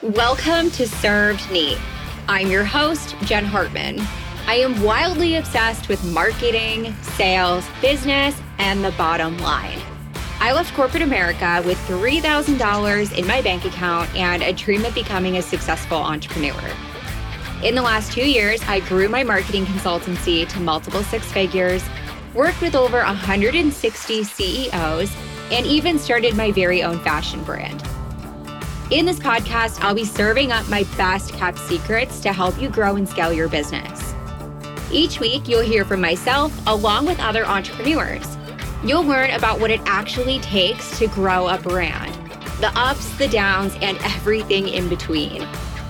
[0.00, 1.76] Welcome to Served Neat.
[2.28, 3.98] I'm your host, Jen Hartman.
[4.46, 9.80] I am wildly obsessed with marketing, sales, business, and the bottom line.
[10.38, 15.38] I left corporate America with $3,000 in my bank account and a dream of becoming
[15.38, 16.70] a successful entrepreneur.
[17.64, 21.84] In the last two years, I grew my marketing consultancy to multiple six figures,
[22.34, 25.12] worked with over 160 CEOs,
[25.50, 27.82] and even started my very own fashion brand.
[28.90, 32.96] In this podcast, I'll be serving up my best kept secrets to help you grow
[32.96, 34.14] and scale your business.
[34.90, 38.38] Each week, you'll hear from myself along with other entrepreneurs.
[38.82, 42.14] You'll learn about what it actually takes to grow a brand,
[42.60, 45.46] the ups, the downs, and everything in between.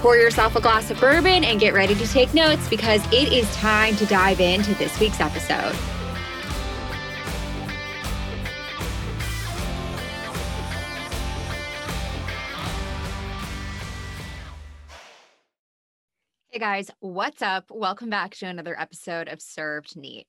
[0.00, 3.50] Pour yourself a glass of bourbon and get ready to take notes because it is
[3.54, 5.74] time to dive into this week's episode.
[16.52, 17.70] Hey guys, what's up?
[17.70, 20.26] Welcome back to another episode of Served Neat.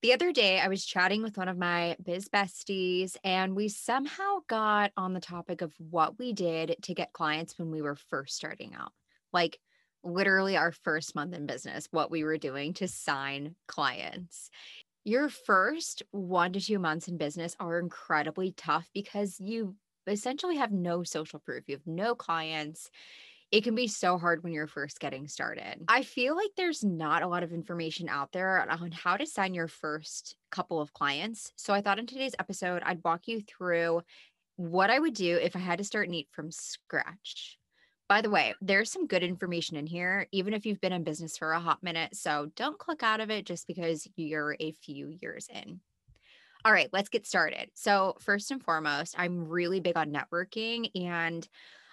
[0.00, 4.38] The other day, I was chatting with one of my biz besties, and we somehow
[4.48, 8.36] got on the topic of what we did to get clients when we were first
[8.36, 8.92] starting out.
[9.32, 9.58] Like,
[10.04, 14.48] literally, our first month in business, what we were doing to sign clients.
[15.02, 19.74] Your first one to two months in business are incredibly tough because you
[20.06, 22.92] essentially have no social proof, you have no clients
[23.52, 25.84] it can be so hard when you're first getting started.
[25.86, 29.52] I feel like there's not a lot of information out there on how to sign
[29.52, 31.52] your first couple of clients.
[31.56, 34.00] So I thought in today's episode, I'd walk you through
[34.56, 37.58] what I would do if I had to start Neat from scratch.
[38.08, 41.36] By the way, there's some good information in here, even if you've been in business
[41.36, 42.16] for a hot minute.
[42.16, 45.80] So don't click out of it just because you're a few years in.
[46.64, 47.70] All right, let's get started.
[47.74, 51.46] So, first and foremost, I'm really big on networking and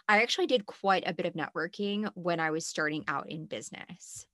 [0.09, 4.25] I actually did quite a bit of networking when I was starting out in business.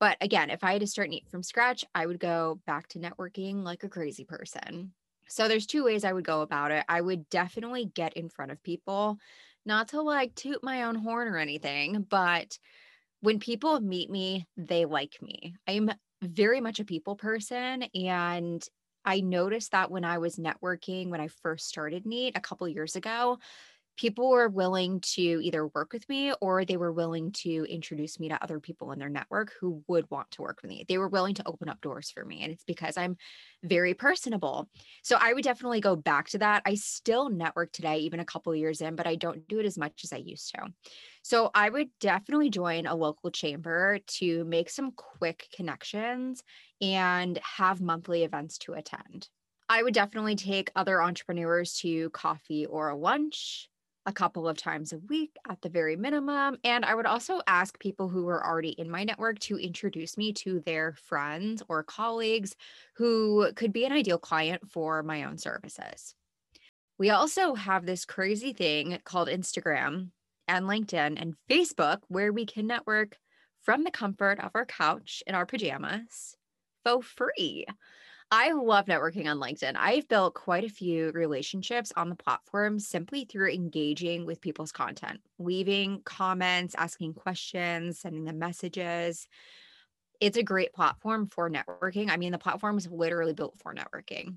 [0.00, 2.98] But again, if I had to start Neat from scratch, I would go back to
[2.98, 4.92] networking like a crazy person.
[5.28, 6.84] So there's two ways I would go about it.
[6.88, 9.18] I would definitely get in front of people,
[9.64, 12.58] not to like toot my own horn or anything, but
[13.20, 15.54] when people meet me, they like me.
[15.68, 18.66] I'm very much a people person and
[19.04, 22.96] I noticed that when I was networking when I first started Neat a couple years
[22.96, 23.38] ago,
[23.98, 28.28] people were willing to either work with me or they were willing to introduce me
[28.28, 30.84] to other people in their network who would want to work with me.
[30.88, 32.42] They were willing to open up doors for me.
[32.42, 33.16] And it's because I'm
[33.64, 34.70] very personable.
[35.02, 36.62] So I would definitely go back to that.
[36.64, 39.76] I still network today, even a couple years in, but I don't do it as
[39.76, 40.66] much as I used to.
[41.22, 46.42] So I would definitely join a local chamber to make some quick connections
[46.80, 49.28] and have monthly events to attend.
[49.68, 53.68] I would definitely take other entrepreneurs to coffee or a lunch
[54.08, 56.56] a couple of times a week at the very minimum.
[56.64, 60.32] And I would also ask people who were already in my network to introduce me
[60.32, 62.56] to their friends or colleagues
[62.96, 66.14] who could be an ideal client for my own services.
[66.98, 70.08] We also have this crazy thing called Instagram
[70.48, 73.18] and LinkedIn and Facebook where we can network
[73.60, 76.34] from the comfort of our couch in our pajamas
[76.82, 77.66] for free.
[78.30, 79.74] I love networking on LinkedIn.
[79.76, 85.20] I've built quite a few relationships on the platform simply through engaging with people's content,
[85.38, 89.26] leaving comments, asking questions, sending them messages.
[90.20, 92.10] It's a great platform for networking.
[92.10, 94.36] I mean, the platform is literally built for networking.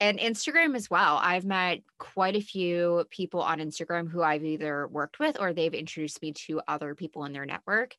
[0.00, 1.18] And Instagram as well.
[1.20, 5.74] I've met quite a few people on Instagram who I've either worked with or they've
[5.74, 7.94] introduced me to other people in their network.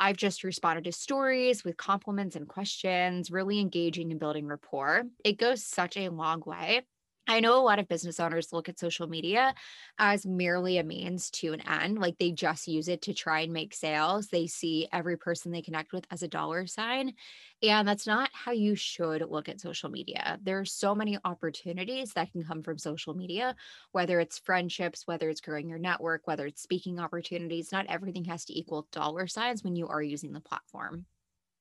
[0.00, 5.04] I've just responded to stories with compliments and questions, really engaging and building rapport.
[5.24, 6.82] It goes such a long way.
[7.30, 9.54] I know a lot of business owners look at social media
[9.98, 11.98] as merely a means to an end.
[11.98, 14.28] Like they just use it to try and make sales.
[14.28, 17.12] They see every person they connect with as a dollar sign.
[17.62, 20.38] And that's not how you should look at social media.
[20.42, 23.54] There are so many opportunities that can come from social media,
[23.92, 27.72] whether it's friendships, whether it's growing your network, whether it's speaking opportunities.
[27.72, 31.04] Not everything has to equal dollar signs when you are using the platform.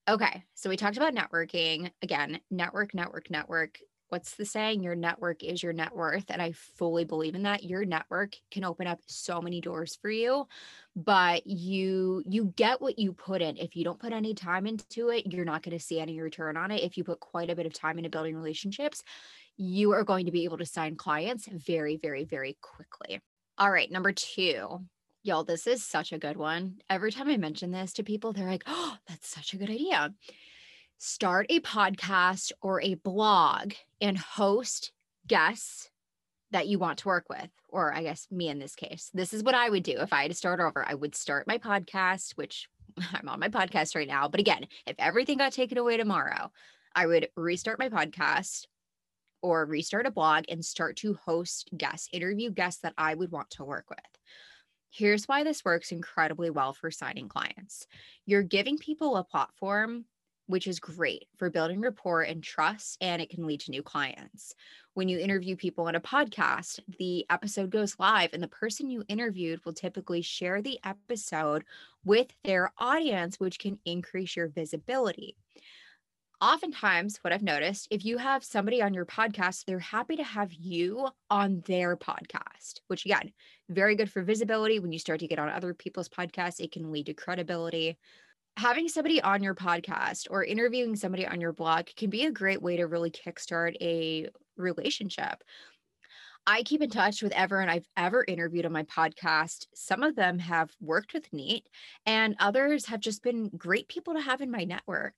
[0.10, 1.92] Okay, so we talked about networking.
[2.02, 4.84] Again, network, network, network what's the saying?
[4.84, 7.64] Your network is your net worth and i fully believe in that.
[7.64, 10.48] Your network can open up so many doors for you
[10.96, 13.58] but you you get what you put in.
[13.58, 16.58] If you don't put any time into it you're not going to see any return
[16.58, 16.84] on it.
[16.84, 19.04] If you put quite a bit of time into building relationships
[19.58, 23.22] you are going to be able to sign clients very very very quickly.
[23.58, 24.80] All right number 2
[25.24, 26.76] Y'all, this is such a good one.
[26.90, 30.14] Every time I mention this to people, they're like, oh, that's such a good idea
[30.98, 34.92] start a podcast or a blog and host
[35.28, 35.90] guests
[36.52, 39.12] that you want to work with, or I guess me in this case.
[39.14, 40.86] This is what I would do if I had to start over.
[40.88, 42.68] I would start my podcast, which
[43.14, 44.28] I'm on my podcast right now.
[44.28, 46.52] But again, if everything got taken away tomorrow,
[46.96, 48.66] I would restart my podcast
[49.42, 53.52] or restart a blog and start to host guests, interview guests that I would want
[53.52, 54.00] to work with.
[54.90, 57.86] Here's why this works incredibly well for signing clients.
[58.26, 60.06] You're giving people a platform
[60.48, 64.56] which is great for building rapport and trust, and it can lead to new clients.
[64.94, 69.04] When you interview people on a podcast, the episode goes live, and the person you
[69.08, 71.64] interviewed will typically share the episode
[72.04, 75.36] with their audience, which can increase your visibility.
[76.40, 80.54] Oftentimes, what I've noticed, if you have somebody on your podcast, they're happy to have
[80.54, 83.34] you on their podcast, which again,
[83.70, 84.78] very good for visibility.
[84.78, 87.98] When you start to get on other people's podcasts, it can lead to credibility
[88.58, 92.60] having somebody on your podcast or interviewing somebody on your blog can be a great
[92.60, 94.28] way to really kickstart a
[94.58, 95.44] relationship.
[96.48, 99.68] I keep in touch with everyone I've ever interviewed on my podcast.
[99.76, 101.68] Some of them have worked with Neat,
[102.08, 105.14] and others have just been great people to have in my network.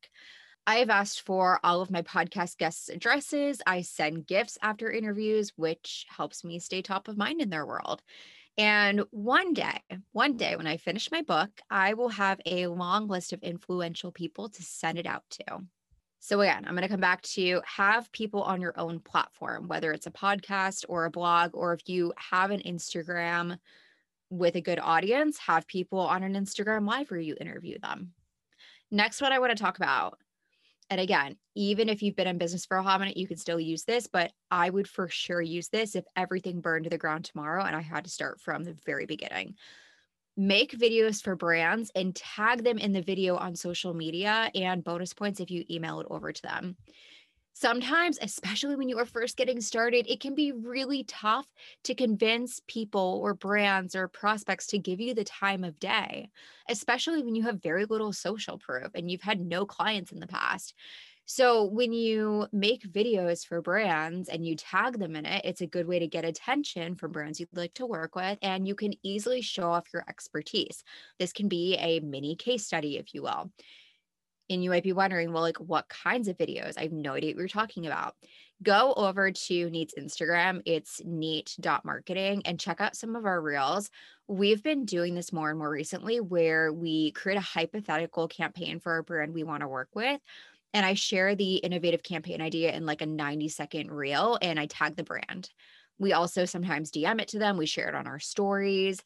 [0.68, 3.62] I have asked for all of my podcast guests' addresses.
[3.66, 8.02] I send gifts after interviews, which helps me stay top of mind in their world.
[8.60, 9.80] And one day,
[10.12, 14.12] one day when I finish my book, I will have a long list of influential
[14.12, 15.62] people to send it out to.
[16.20, 19.94] So, again, I'm going to come back to have people on your own platform, whether
[19.94, 23.58] it's a podcast or a blog, or if you have an Instagram
[24.30, 28.12] with a good audience, have people on an Instagram live where you interview them.
[28.92, 30.20] Next, what I want to talk about
[30.90, 33.60] and again, even if you've been in business for a hot minute, you can still
[33.60, 37.26] use this, but I would for sure use this if everything burned to the ground
[37.26, 39.56] tomorrow and I had to start from the very beginning.
[40.36, 45.14] Make videos for brands and tag them in the video on social media and bonus
[45.14, 46.78] points if you email it over to them
[47.60, 51.46] sometimes, especially when you are first getting started, it can be really tough
[51.84, 56.30] to convince people or brands or prospects to give you the time of day,
[56.70, 60.28] especially when you have very little social proof and you've had no clients in the
[60.28, 60.74] past.
[61.26, 65.68] So, when you make videos for brands and you tag them in it, it's a
[65.68, 68.94] good way to get attention from brands you'd like to work with, and you can
[69.04, 70.84] easily show off your expertise.
[71.20, 73.52] This can be a mini case study, if you will
[74.50, 76.78] and you might be wondering, well, like what kinds of videos?
[76.78, 78.16] I have no idea what you're talking about.
[78.62, 80.62] Go over to Neat's Instagram.
[80.66, 83.90] It's neat.marketing and check out some of our reels.
[84.28, 88.98] We've been doing this more and more recently where we create a hypothetical campaign for
[88.98, 90.20] a brand we want to work with.
[90.74, 94.66] And I share the innovative campaign idea in like a 90 second reel and I
[94.66, 95.50] tag the brand.
[95.98, 97.58] We also sometimes DM it to them.
[97.58, 99.02] We share it on our stories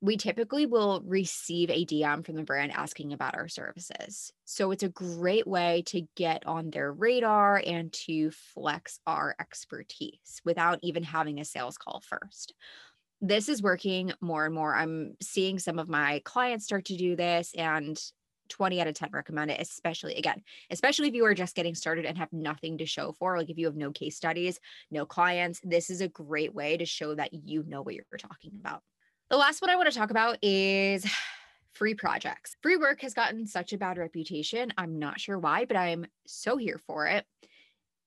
[0.00, 4.32] we typically will receive a DM from the brand asking about our services.
[4.44, 10.40] So it's a great way to get on their radar and to flex our expertise
[10.44, 12.54] without even having a sales call first.
[13.22, 14.74] This is working more and more.
[14.74, 17.98] I'm seeing some of my clients start to do this and
[18.48, 22.04] 20 out of 10 recommend it, especially again, especially if you are just getting started
[22.04, 23.36] and have nothing to show for.
[23.38, 24.60] Like if you have no case studies,
[24.90, 28.52] no clients, this is a great way to show that you know what you're talking
[28.60, 28.82] about.
[29.28, 31.04] The last one I want to talk about is
[31.72, 32.56] free projects.
[32.62, 34.72] Free work has gotten such a bad reputation.
[34.78, 37.26] I'm not sure why, but I'm so here for it.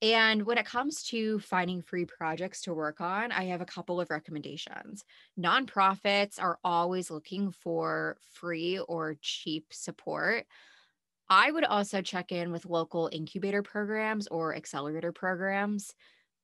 [0.01, 3.99] And when it comes to finding free projects to work on, I have a couple
[3.99, 5.03] of recommendations.
[5.37, 10.45] Nonprofits are always looking for free or cheap support.
[11.29, 15.93] I would also check in with local incubator programs or accelerator programs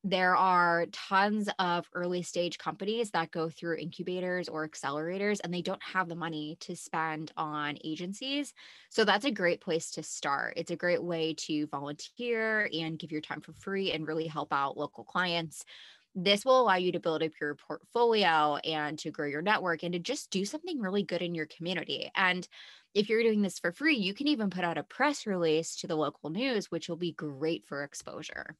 [0.08, 5.64] there are tons of early stage companies that go through incubators or accelerators and they
[5.64, 8.54] don't have the money to spend on agencies.
[8.92, 10.54] So that's a great place to start.
[10.58, 14.54] It's a great way to volunteer and give your time for free and really help
[14.54, 15.66] out local clients.
[16.14, 19.94] This will allow you to build up your portfolio and to grow your network and
[19.94, 22.12] to just do something really good in your community.
[22.16, 22.48] And
[22.94, 25.88] if you're doing this for free, you can even put out a press release to
[25.88, 28.56] the local news, which will be great for exposure.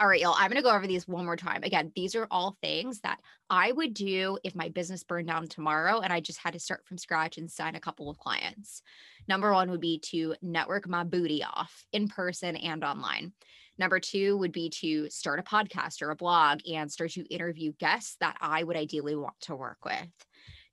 [0.00, 1.62] All right, y'all, I'm going to go over these one more time.
[1.62, 6.00] Again, these are all things that I would do if my business burned down tomorrow
[6.00, 8.82] and I just had to start from scratch and sign a couple of clients.
[9.28, 13.32] Number one would be to network my booty off in person and online.
[13.78, 17.72] Number two would be to start a podcast or a blog and start to interview
[17.78, 20.08] guests that I would ideally want to work with.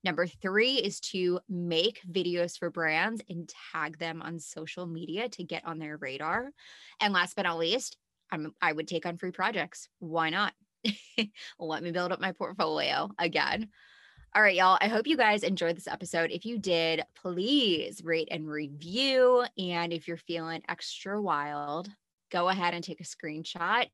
[0.03, 5.43] Number three is to make videos for brands and tag them on social media to
[5.43, 6.49] get on their radar.
[6.99, 7.97] And last but not least,
[8.31, 9.89] I'm, I would take on free projects.
[9.99, 10.53] Why not?
[11.59, 13.69] Let me build up my portfolio again.
[14.33, 14.77] All right, y'all.
[14.79, 16.31] I hope you guys enjoyed this episode.
[16.31, 19.43] If you did, please rate and review.
[19.57, 21.89] And if you're feeling extra wild,
[22.31, 23.87] go ahead and take a screenshot.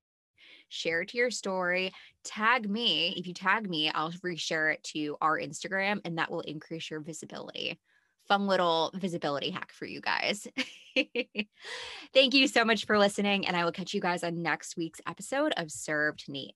[0.69, 3.13] share it to your story, tag me.
[3.17, 6.99] If you tag me, I'll reshare it to our Instagram and that will increase your
[6.99, 7.79] visibility.
[8.27, 10.47] Fun little visibility hack for you guys.
[12.13, 15.01] Thank you so much for listening, and I will catch you guys on next week's
[15.07, 16.55] episode of Served Neat.